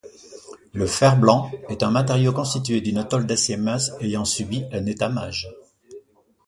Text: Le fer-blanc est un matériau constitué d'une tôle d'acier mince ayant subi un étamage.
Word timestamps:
Le 0.73 0.87
fer-blanc 0.87 1.51
est 1.69 1.83
un 1.83 1.91
matériau 1.91 2.31
constitué 2.33 2.81
d'une 2.81 3.07
tôle 3.07 3.27
d'acier 3.27 3.55
mince 3.55 3.91
ayant 4.01 4.25
subi 4.25 4.65
un 4.71 4.87
étamage. 4.87 5.47